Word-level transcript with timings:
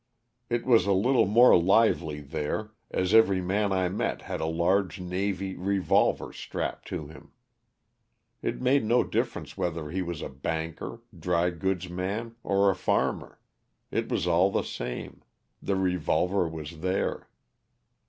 It 0.49 0.65
was 0.65 0.87
a 0.87 0.93
little 0.93 1.27
more 1.27 1.55
lively 1.55 2.21
there, 2.21 2.71
as 2.89 3.13
every 3.13 3.39
man 3.39 3.71
I 3.71 3.87
met 3.87 4.23
had 4.23 4.41
a 4.41 4.47
large 4.47 4.99
navy 4.99 5.55
revolver 5.55 6.33
strapped 6.33 6.87
to 6.87 7.05
him. 7.05 7.33
It 8.41 8.59
made 8.63 8.83
no 8.83 9.03
dif 9.03 9.31
ference 9.31 9.55
whether 9.57 9.91
he 9.91 10.01
was 10.01 10.23
a 10.23 10.27
banker, 10.29 11.03
dry 11.15 11.51
goods 11.51 11.87
man 11.87 12.35
or 12.41 12.71
a 12.71 12.75
farmer; 12.75 13.39
it 13.91 14.09
was 14.09 14.25
all 14.25 14.49
the 14.49 14.63
same, 14.63 15.21
the 15.61 15.75
revolver 15.75 16.47
was 16.49 16.79
there. 16.79 17.29